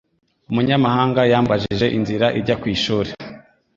Umunyamahanga 0.51 1.21
yambajije 1.31 1.85
inzira 1.97 2.27
ijya 2.39 2.55
ku 2.61 2.65
ishuri. 2.75 3.09